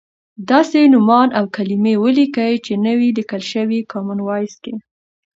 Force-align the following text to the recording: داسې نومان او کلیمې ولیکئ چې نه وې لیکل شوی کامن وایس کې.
داسې 0.51 0.79
نومان 0.93 1.29
او 1.39 1.45
کلیمې 1.55 1.95
ولیکئ 2.03 2.53
چې 2.65 2.73
نه 2.85 2.91
وې 2.97 3.09
لیکل 3.17 3.41
شوی 3.53 3.79
کامن 3.91 4.19
وایس 4.23 4.55
کې. 4.63 4.73